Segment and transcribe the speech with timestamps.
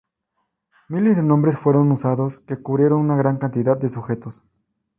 [0.89, 4.41] Miles de nombres fueron usados que cubrieron una gran cantidad de sujetos.